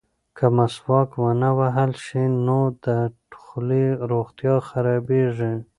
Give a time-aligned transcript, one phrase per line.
[0.37, 2.85] که مسواک ونه وهل شي نو د
[3.43, 5.53] خولې روغتیا خرابیږي.